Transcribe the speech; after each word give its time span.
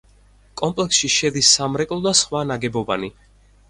კომპლექსში 0.61 1.11
შედის 1.17 1.53
სამრეკლო 1.59 2.01
და 2.09 2.17
სხვა 2.25 2.45
ნაგებობანი. 2.53 3.17